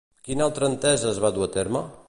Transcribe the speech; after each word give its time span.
Quina 0.27 0.45
altra 0.45 0.69
entesa 0.71 1.11
es 1.11 1.21
va 1.27 1.33
dur 1.37 1.47
a 1.49 1.53
terme? 1.59 1.87